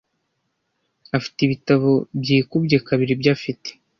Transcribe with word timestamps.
Afite 1.17 1.39
ibitabo 1.43 1.89
byikubye 2.21 2.77
kabiri 2.87 3.11
ibyo 3.15 3.29
afite. 3.37 3.69